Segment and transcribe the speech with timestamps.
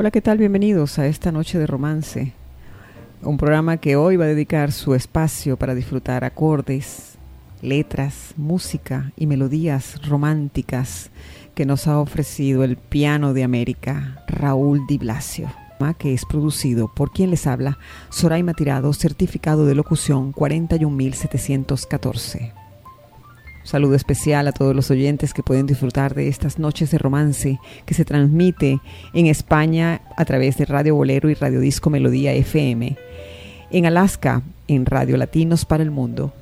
[0.00, 0.38] Hola, ¿qué tal?
[0.38, 2.32] Bienvenidos a esta noche de romance.
[3.20, 7.18] Un programa que hoy va a dedicar su espacio para disfrutar acordes,
[7.62, 11.10] letras, música y melodías románticas
[11.56, 15.50] que nos ha ofrecido el piano de América, Raúl Di Blasio,
[15.98, 17.78] que es producido por quien les habla,
[18.08, 22.67] Soraima Tirado, certificado de locución 41714.
[23.68, 27.92] Saludo especial a todos los oyentes que pueden disfrutar de estas noches de romance que
[27.92, 28.80] se transmite
[29.12, 32.96] en España a través de Radio Bolero y Radio Disco Melodía FM,
[33.70, 36.32] en Alaska en Radio Latinos para el Mundo,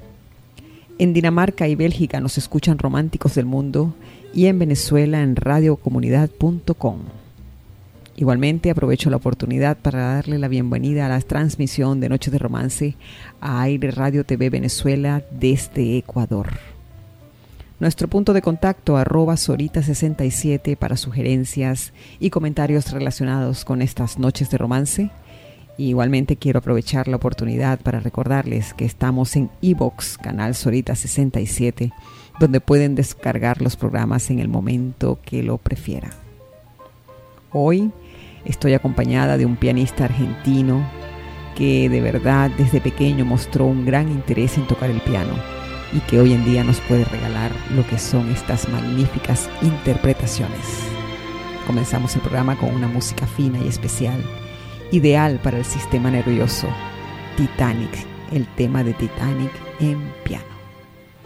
[1.01, 3.97] en Dinamarca y Bélgica nos escuchan románticos del mundo
[4.33, 6.99] y en Venezuela en radiocomunidad.com.
[8.15, 12.95] Igualmente aprovecho la oportunidad para darle la bienvenida a la transmisión de Noches de Romance
[13.41, 16.76] a Aire Radio TV Venezuela desde Ecuador.
[17.79, 24.57] Nuestro punto de contacto arroba Sorita67 para sugerencias y comentarios relacionados con estas noches de
[24.57, 25.11] romance.
[25.77, 31.93] igualmente quiero aprovechar la oportunidad para recordarles que estamos en Evox, canal Sorita67,
[32.41, 36.13] donde pueden descargar los programas en el momento que lo prefieran.
[37.53, 37.91] Hoy
[38.47, 40.83] estoy acompañada de un pianista argentino
[41.55, 45.56] que de verdad desde pequeño mostró un gran interés en tocar el piano
[45.93, 50.67] y que hoy en día nos puede regalar lo que son estas magníficas interpretaciones.
[51.67, 54.23] Comenzamos el programa con una música fina y especial,
[54.93, 56.69] ideal para el sistema nervioso,
[57.37, 60.45] Titanic, el tema de Titanic en piano.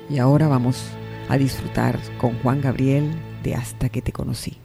[0.08, 0.90] Y ahora vamos
[1.28, 3.10] a disfrutar con Juan Gabriel
[3.42, 4.58] de Hasta que te conocí.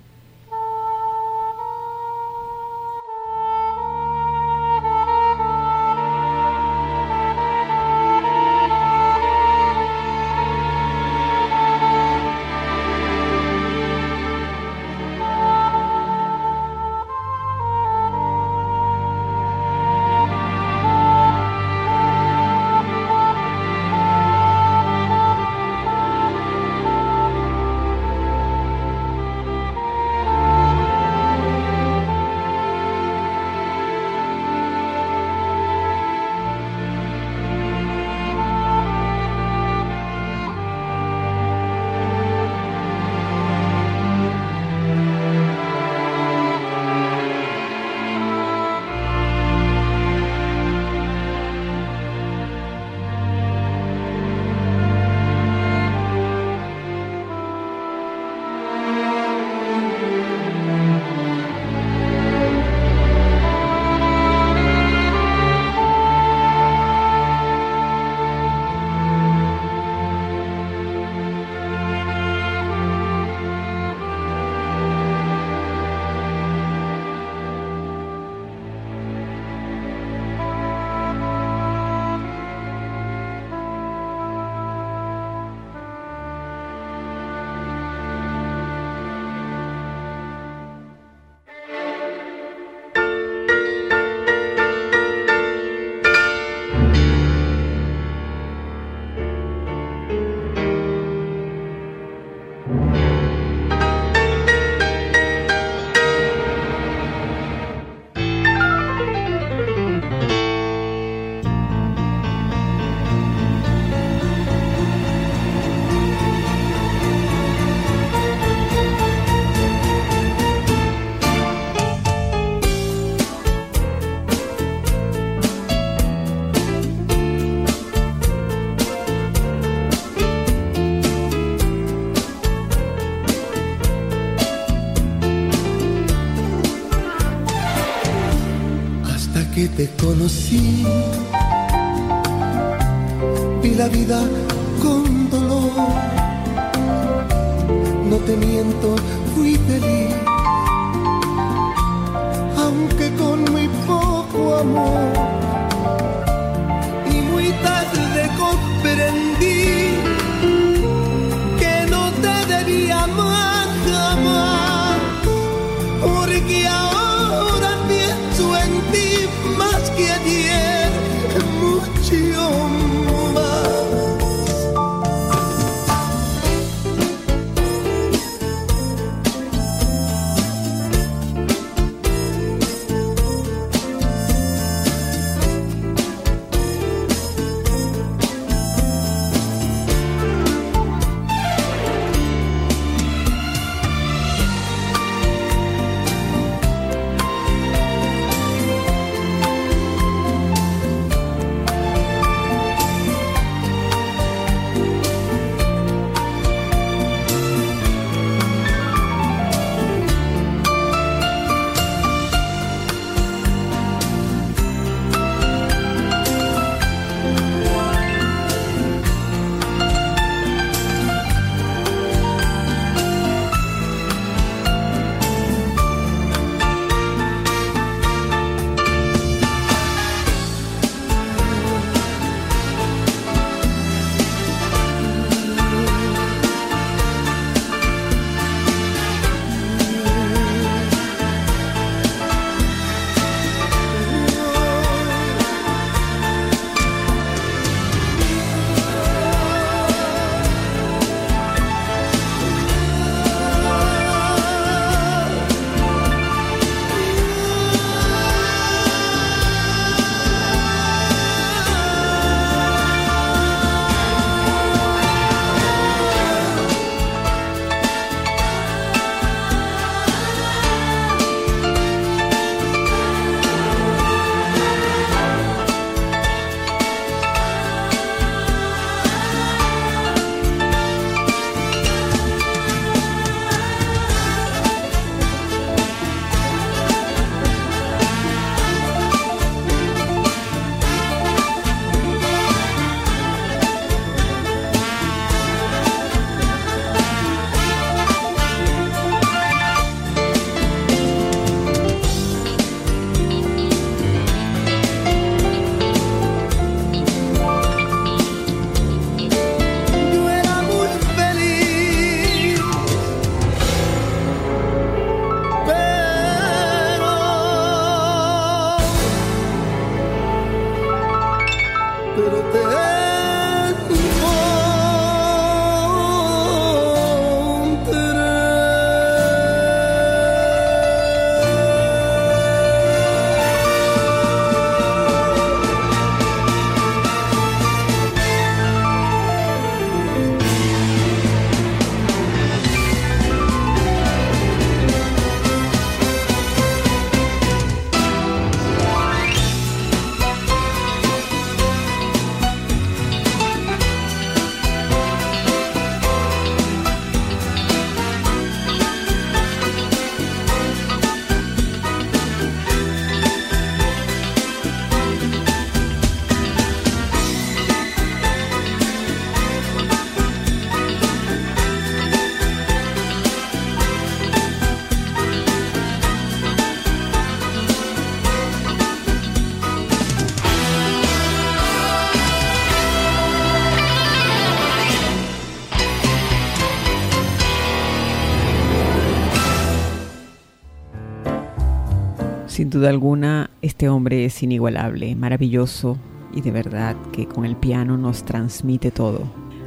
[392.86, 395.98] Duda alguna, este hombre es inigualable, maravilloso
[396.32, 399.24] y de verdad que con el piano nos transmite todo.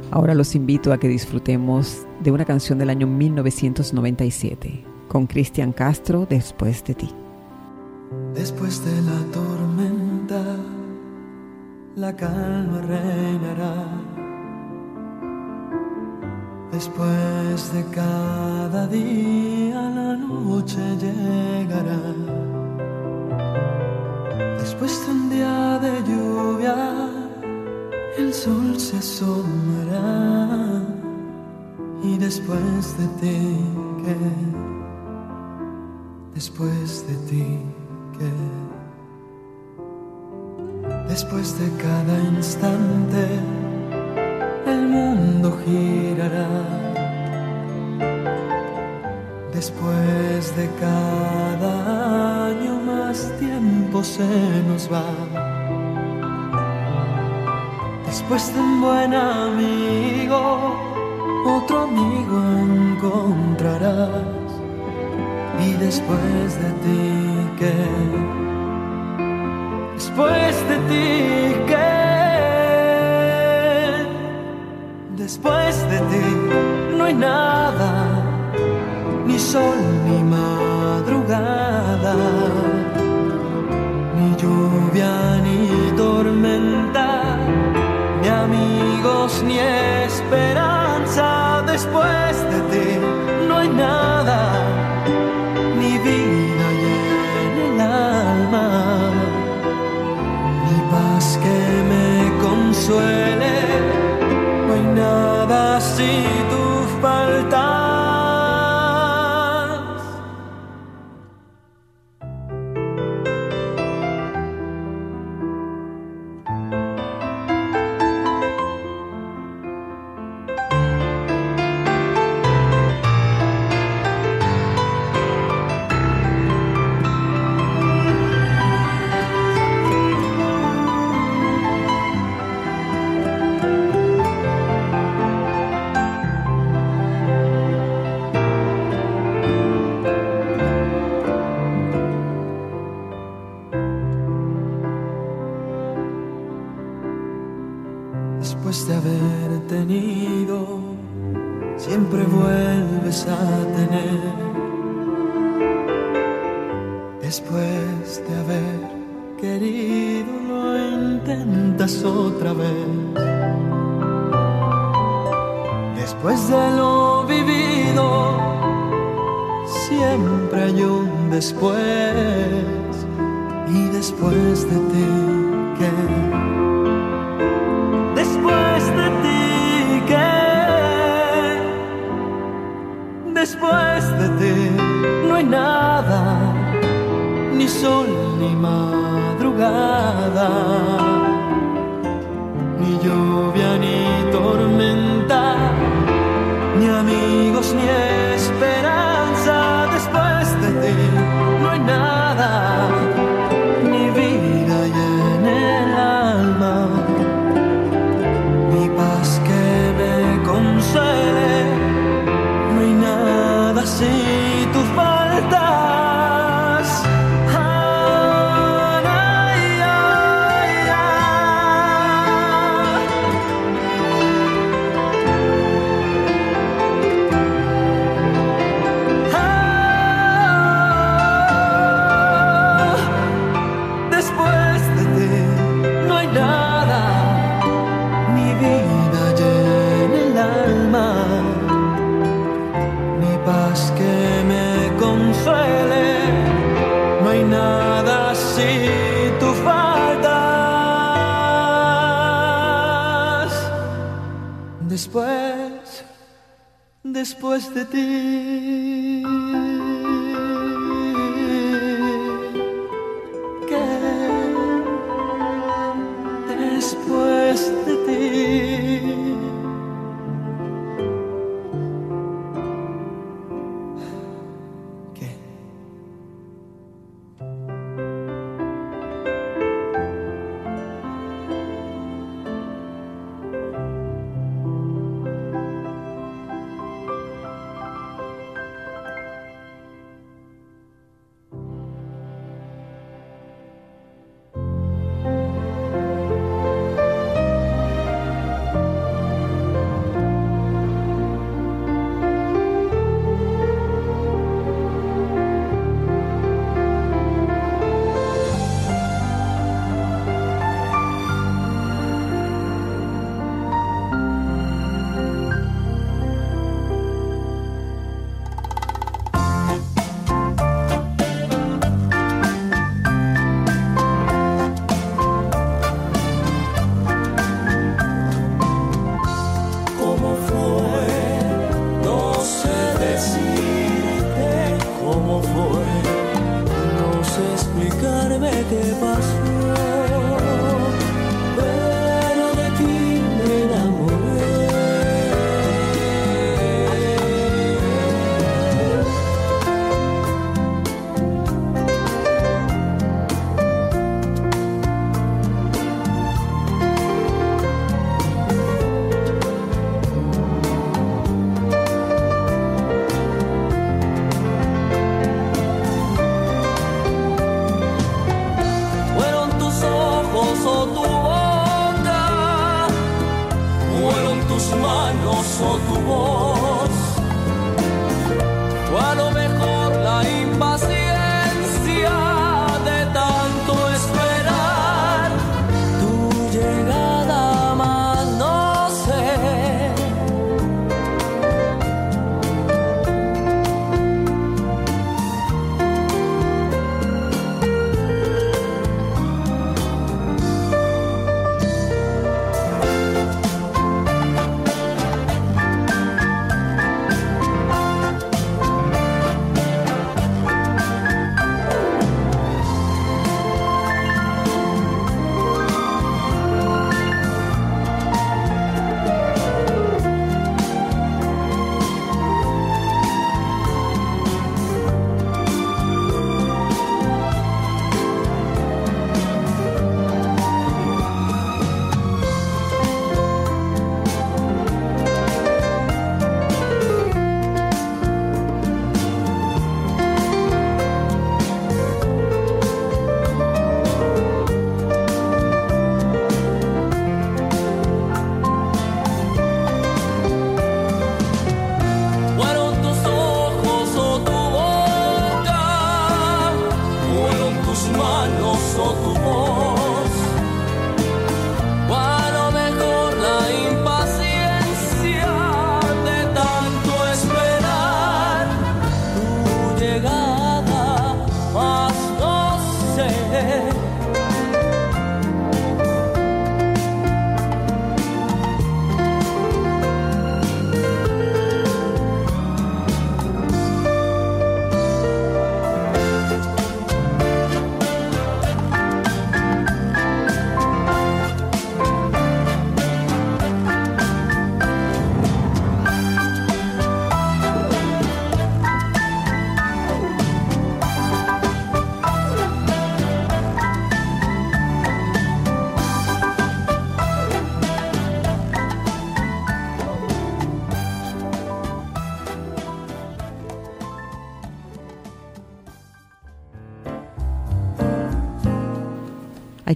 [0.09, 6.27] Ahora los invito a que disfrutemos de una canción del año 1997 con Cristian Castro,
[6.29, 7.09] Después de ti.
[8.33, 10.55] Después de la tormenta,
[11.97, 13.85] la calma reinará.
[16.71, 22.48] Después de cada día, la noche llegará.
[24.89, 26.75] De un día de lluvia,
[28.17, 30.81] el sol se asomará.
[32.01, 33.57] Y después de ti,
[34.03, 34.17] ¿qué?
[36.33, 37.59] Después de ti,
[38.17, 38.31] ¿qué?
[41.07, 43.27] Después de cada instante,
[44.65, 46.49] el mundo girará.
[49.53, 51.88] Después de cada
[53.09, 54.29] más tiempo se
[54.69, 55.09] nos va.
[58.05, 60.41] Después de un buen amigo,
[61.57, 62.37] otro amigo
[62.69, 64.49] encontrarás.
[65.65, 67.03] Y después de ti,
[67.59, 67.79] ¿qué?
[69.95, 71.07] Después de ti,
[71.69, 71.91] ¿qué?
[75.23, 76.27] Después de ti
[76.95, 77.91] no hay nada,
[79.25, 82.13] ni sol ni madrugada,
[84.99, 85.28] lluvia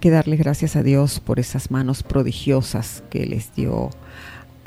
[0.04, 3.90] que darle gracias a Dios por esas manos prodigiosas que les dio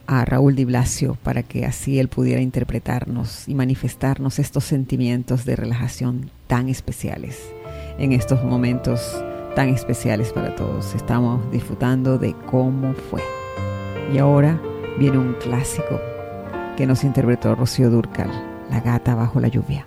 [0.06, 5.54] a Raúl Di Blasio para que así él pudiera interpretarnos y manifestarnos estos sentimientos de
[5.54, 7.38] relajación tan especiales
[7.98, 9.22] en estos momentos
[9.54, 10.94] tan especiales para todos.
[10.94, 13.20] Estamos disfrutando de cómo fue.
[14.14, 14.58] Y ahora
[14.98, 16.00] viene un clásico
[16.78, 18.30] que nos interpretó Rocío Durcal,
[18.70, 19.84] La gata bajo la lluvia.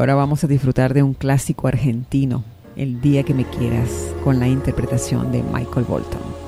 [0.00, 2.42] Ahora vamos a disfrutar de un clásico argentino,
[2.74, 6.39] El día que me quieras, con la interpretación de Michael Bolton.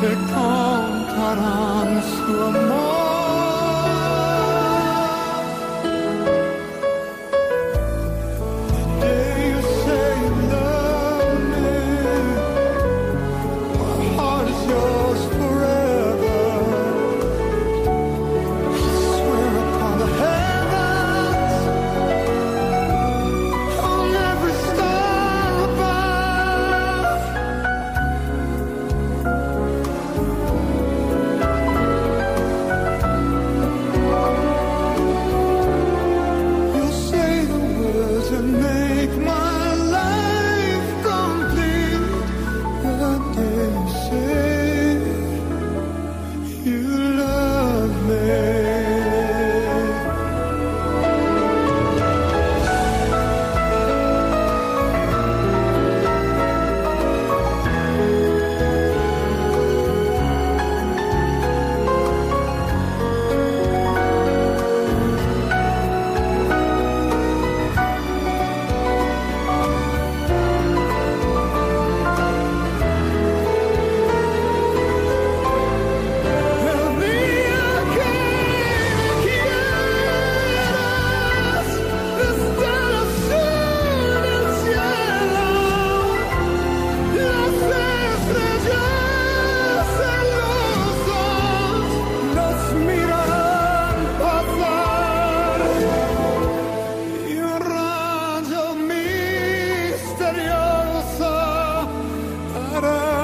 [0.00, 2.95] Se contarán su amor.
[102.80, 103.15] para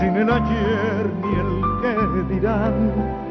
[0.00, 3.30] sin el ayer ni el que dirán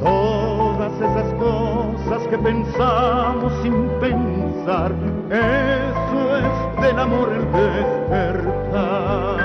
[0.00, 4.92] Todas esas cosas que pensamos sin pensar,
[5.30, 9.40] eso es del amor el despertar.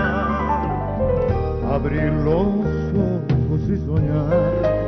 [1.71, 4.87] Abrir los ojos y soñar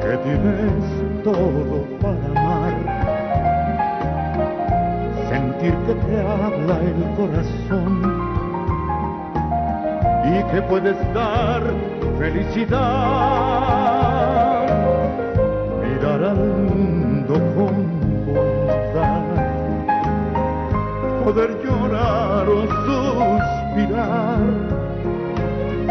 [0.00, 0.84] que tienes
[1.22, 2.74] todo para amar.
[5.28, 8.27] Sentir que te habla el corazón
[10.28, 11.62] y que puedes dar
[12.18, 12.78] felicidad.
[15.82, 16.36] Mirar al
[16.68, 17.74] mundo con
[18.26, 19.24] bondad,
[21.24, 24.38] poder llorar o suspirar.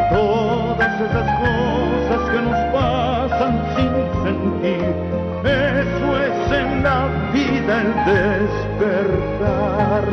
[0.09, 4.87] Todo esas cosas que nos pasan sin sentir.
[5.43, 6.99] Eso es en la
[7.33, 7.91] vida el
[8.85, 10.05] despertar.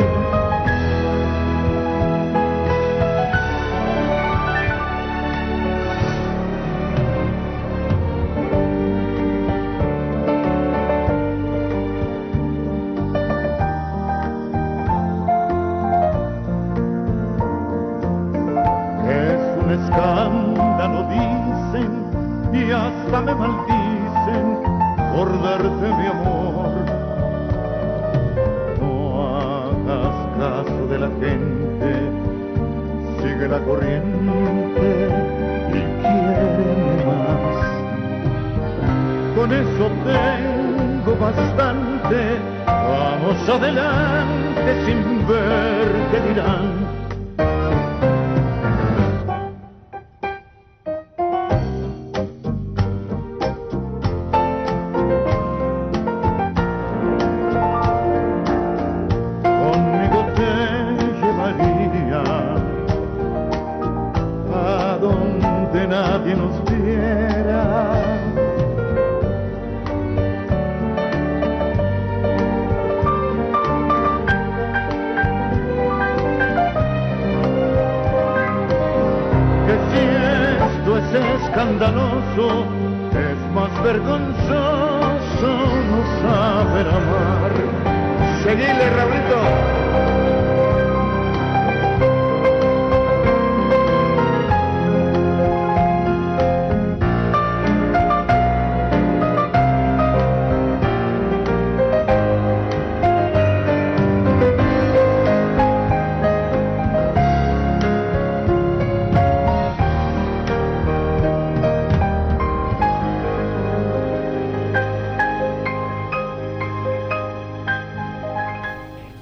[44.85, 47.04] Sin ver qué dirán.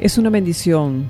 [0.03, 1.09] Es una bendición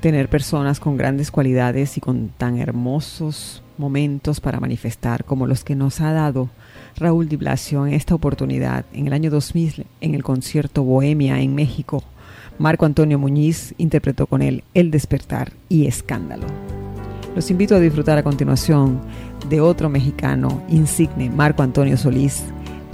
[0.00, 5.74] tener personas con grandes cualidades y con tan hermosos momentos para manifestar como los que
[5.74, 6.48] nos ha dado
[6.96, 11.54] Raúl Di Blasio en esta oportunidad en el año 2000 en el concierto Bohemia en
[11.54, 12.02] México.
[12.58, 16.46] Marco Antonio Muñiz interpretó con él El despertar y Escándalo.
[17.36, 19.02] Los invito a disfrutar a continuación
[19.50, 22.42] de otro mexicano insigne, Marco Antonio Solís,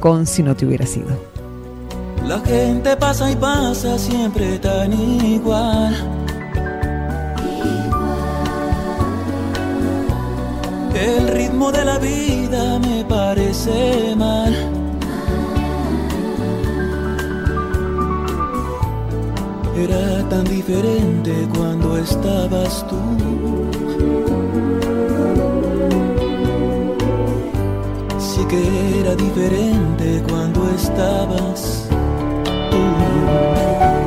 [0.00, 1.29] con Si no te hubiera sido.
[2.26, 5.94] La gente pasa y pasa siempre tan igual.
[10.94, 14.54] El ritmo de la vida me parece mal.
[19.76, 22.96] Era tan diferente cuando estabas tú.
[28.18, 31.89] Sí que era diferente cuando estabas
[33.20, 33.99] tú.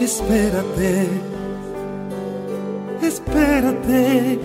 [0.00, 1.08] Espérate,
[3.02, 4.38] espérate,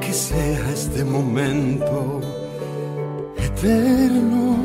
[0.00, 2.20] que sea este momento
[3.36, 4.56] eterno.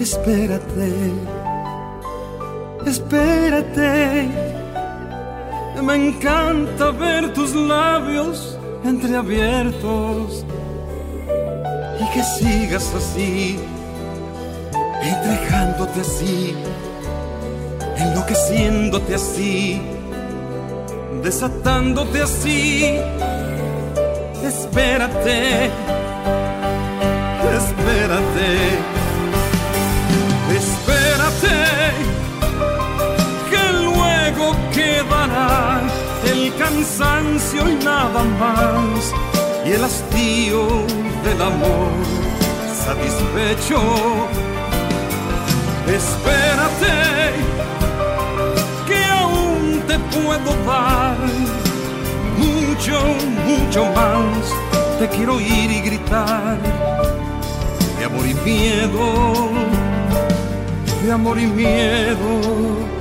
[0.00, 1.12] Espérate,
[2.86, 4.28] espérate,
[5.82, 10.46] me encanta ver tus labios entreabiertos
[12.00, 13.58] y que sigas así,
[15.02, 16.56] entregándote así
[18.00, 19.80] enloqueciéndote así,
[21.22, 22.98] desatándote así.
[24.42, 25.70] Espérate,
[27.60, 28.48] espérate,
[30.60, 31.56] espérate,
[33.50, 35.82] que luego quedará
[36.32, 39.12] el cansancio y nada más,
[39.66, 40.66] y el hastío
[41.24, 41.92] del amor
[42.86, 43.80] satisfecho.
[45.86, 47.19] Espérate
[50.24, 51.16] puedo dar
[52.38, 53.00] mucho,
[53.46, 54.52] mucho más.
[54.98, 56.58] Te quiero oír y gritar
[57.98, 59.50] de amor y miedo,
[61.04, 62.99] de amor y miedo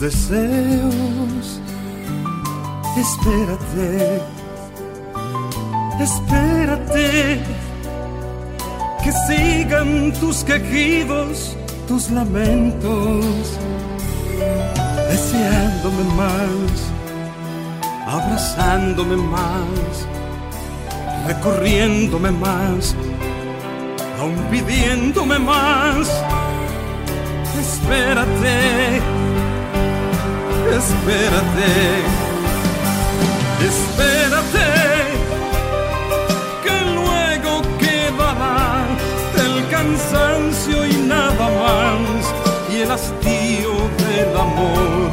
[0.00, 1.60] deseos.
[2.96, 4.20] Espérate,
[6.00, 7.40] espérate,
[9.02, 11.56] que sigan tus quejidos,
[11.88, 13.58] tus lamentos,
[15.10, 16.74] deseándome más,
[18.06, 20.06] abrazándome más,
[21.26, 22.94] recorriéndome más,
[24.18, 26.08] aún pidiéndome más.
[27.58, 29.00] Espérate
[30.74, 31.72] espérate,
[33.70, 34.68] espérate,
[36.64, 38.86] que luego quedará
[39.44, 42.34] el cansancio y nada más,
[42.72, 45.10] y el hastío del amor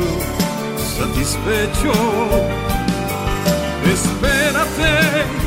[0.97, 1.93] satisfecho.
[3.93, 5.42] Espérate,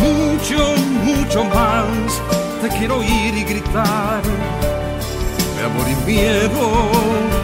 [0.00, 0.74] mucho,
[1.04, 2.22] mucho más.
[2.62, 4.22] Te quiero oír y gritar
[5.64, 7.43] amor y miedo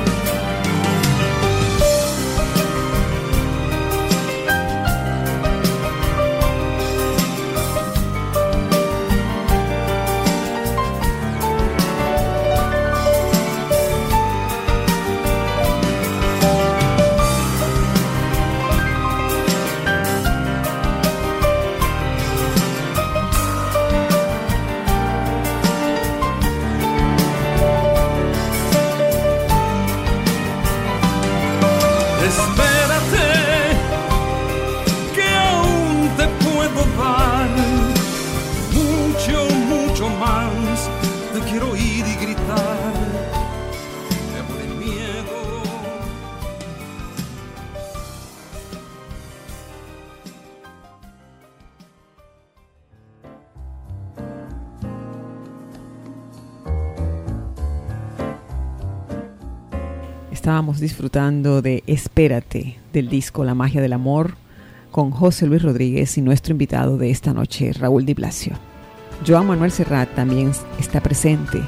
[60.79, 64.37] Disfrutando de Espérate del disco La magia del amor
[64.91, 68.53] con José Luis Rodríguez y nuestro invitado de esta noche, Raúl Di Blasio.
[69.27, 71.61] Joan Manuel Serrat también está presente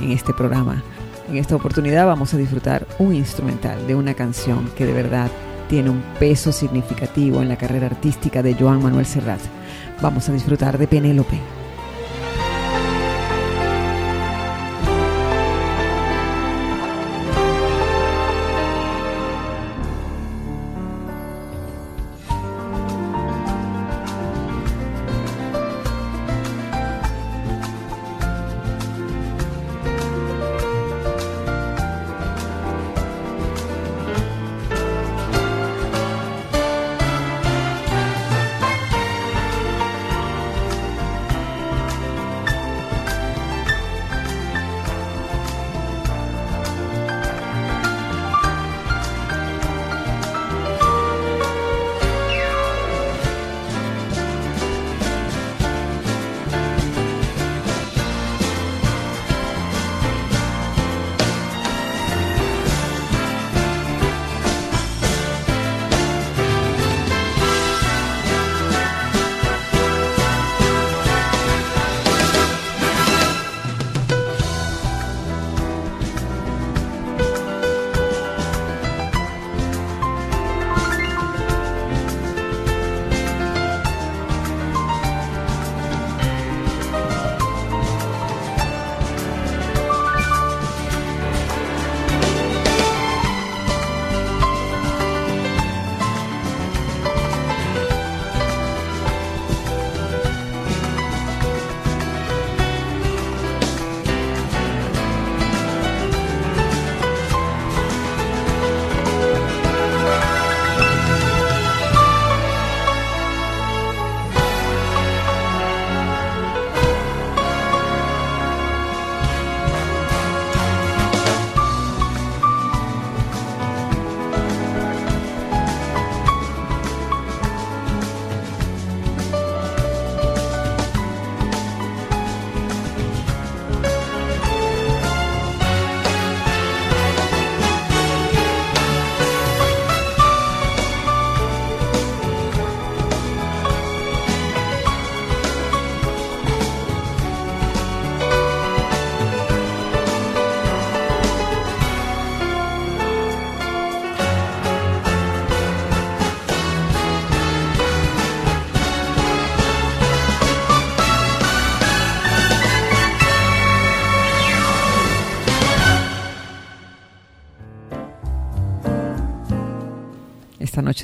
[0.00, 0.82] en este programa.
[1.28, 5.30] En esta oportunidad vamos a disfrutar un instrumental de una canción que de verdad
[5.68, 9.40] tiene un peso significativo en la carrera artística de Joan Manuel Serrat.
[10.02, 11.59] Vamos a disfrutar de Penélope.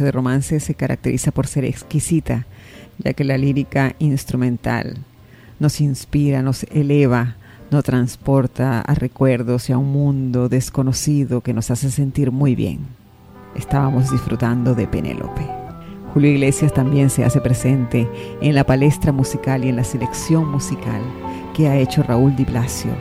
[0.05, 2.47] De romance se caracteriza por ser exquisita,
[2.99, 4.99] ya que la lírica instrumental
[5.59, 7.37] nos inspira, nos eleva,
[7.71, 12.81] nos transporta a recuerdos y a un mundo desconocido que nos hace sentir muy bien.
[13.55, 15.47] Estábamos disfrutando de Penélope.
[16.13, 18.09] Julio Iglesias también se hace presente
[18.41, 21.03] en la palestra musical y en la selección musical
[21.55, 22.93] que ha hecho Raúl Di Blasio.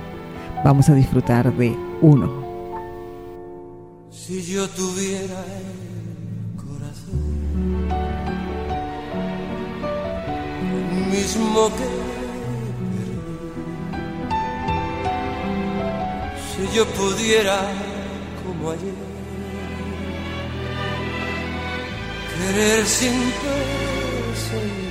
[0.63, 2.43] Vamos a disfrutar de uno.
[4.09, 5.45] Si yo tuviera
[11.12, 11.88] mismo que
[16.51, 17.60] si yo pudiera
[18.43, 18.93] como ayer
[22.36, 23.14] querer sin
[24.49, 24.84] sentir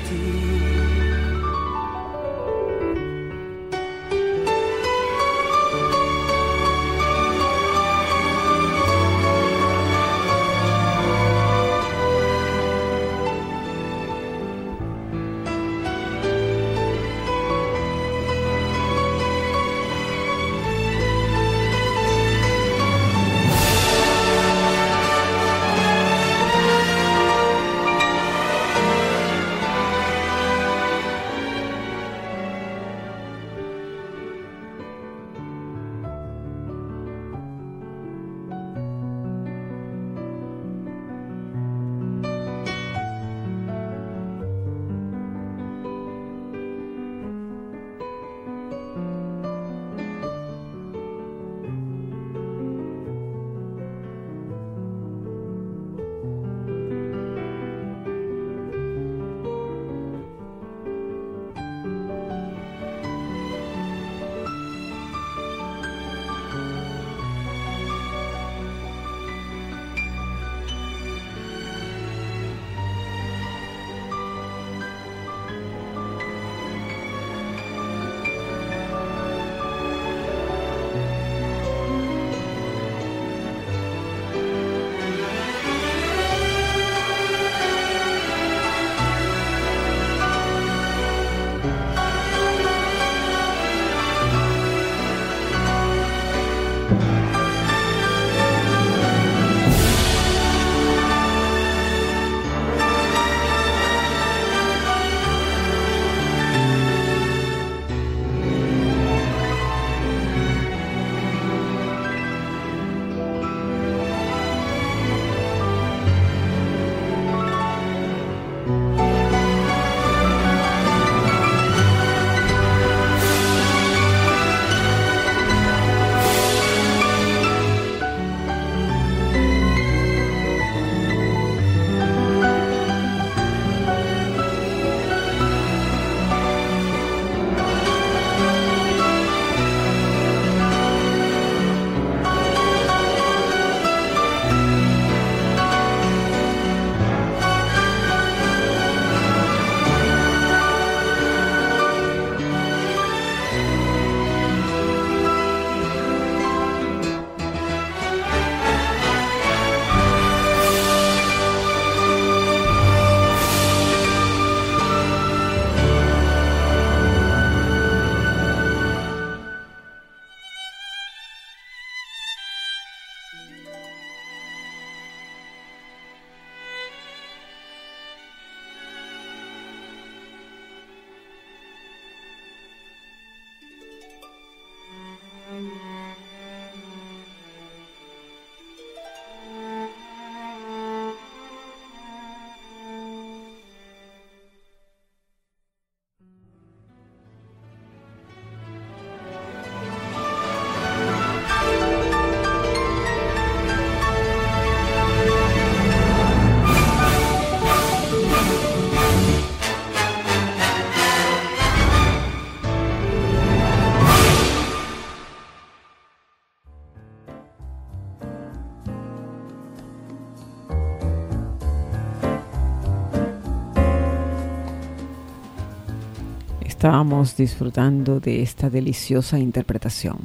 [226.85, 230.19] Estábamos disfrutando de esta deliciosa interpretación.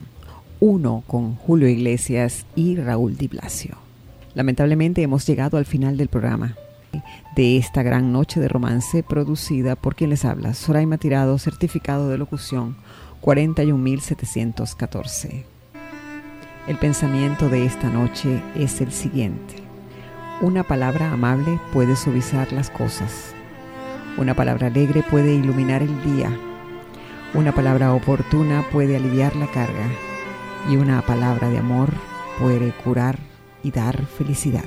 [0.59, 3.77] Uno con Julio Iglesias y Raúl Di Blasio.
[4.33, 6.57] Lamentablemente hemos llegado al final del programa
[7.33, 12.17] de esta gran noche de romance producida por quien les habla, Soraima Tirado, certificado de
[12.17, 12.75] locución
[13.21, 15.45] 41714.
[16.67, 19.55] El pensamiento de esta noche es el siguiente.
[20.41, 23.33] Una palabra amable puede suavizar las cosas.
[24.17, 26.37] Una palabra alegre puede iluminar el día.
[27.33, 29.87] Una palabra oportuna puede aliviar la carga.
[30.69, 31.89] Y una palabra de amor
[32.39, 33.19] puede curar
[33.63, 34.65] y dar felicidad.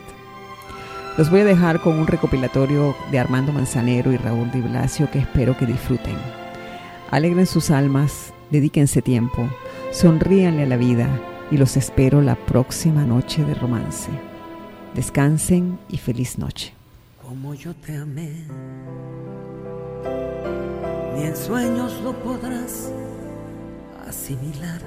[1.18, 5.18] Los voy a dejar con un recopilatorio de Armando Manzanero y Raúl Di Blasio que
[5.18, 6.16] espero que disfruten.
[7.10, 9.48] Alegren sus almas, dedíquense tiempo,
[9.90, 11.08] sonríanle a la vida
[11.50, 14.10] y los espero la próxima noche de romance.
[14.94, 16.72] Descansen y feliz noche.
[17.20, 18.46] Como yo te amé,
[21.14, 22.90] ni en sueños lo podrás
[24.08, 24.80] asimilar,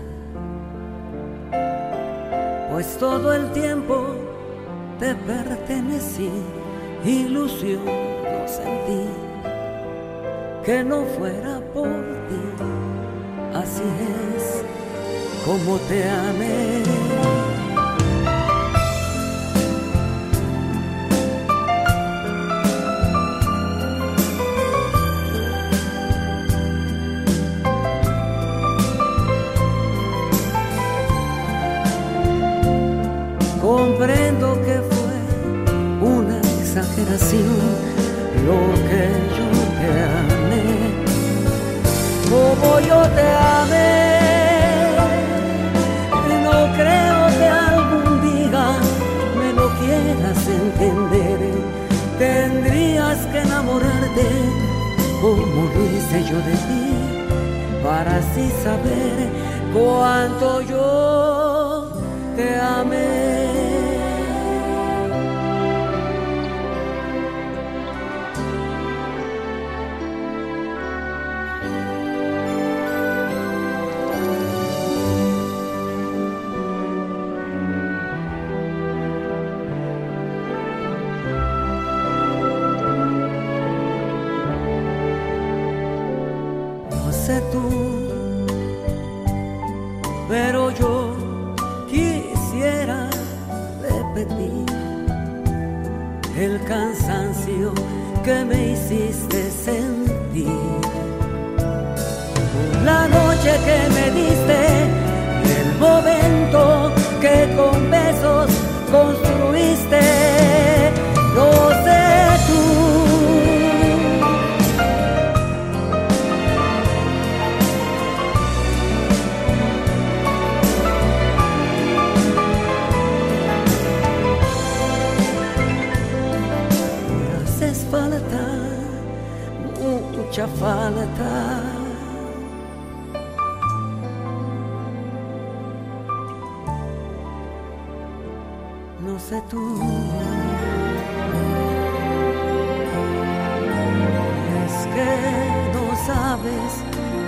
[2.72, 4.16] pues todo el tiempo
[5.00, 6.30] te pertenecí,
[7.06, 9.10] ilusión no sentí
[10.66, 11.88] que no fuera por
[12.28, 12.64] ti,
[13.54, 13.84] así
[14.36, 14.64] es
[15.46, 17.35] como te amé.
[33.86, 37.56] Comprendo que fue una exageración
[38.44, 39.04] lo que
[39.38, 39.48] yo
[39.80, 39.90] te
[40.24, 40.66] amé,
[42.28, 44.15] como yo te amé.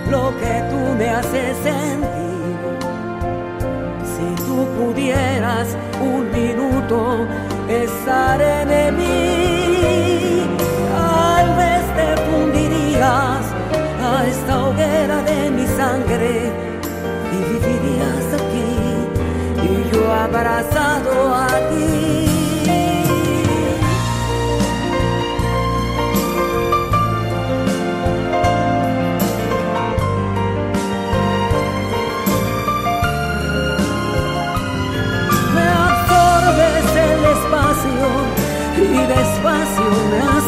[0.10, 2.18] Lo que tú me haces sentir.
[4.14, 5.68] Si tú pudieras
[6.02, 7.28] un minuto
[7.68, 10.44] estar en mí,
[10.96, 13.44] tal vez te fundirías
[14.02, 16.52] a esta hoguera de mi sangre
[17.34, 18.70] y vivirías aquí
[19.64, 22.37] y yo abrazado a ti.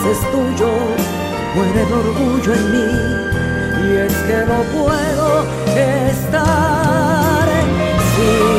[0.10, 0.72] Haces tuyo.
[1.55, 2.89] Muere el orgullo en mí
[3.84, 5.45] y es que no puedo
[6.07, 7.47] estar
[8.16, 8.59] sin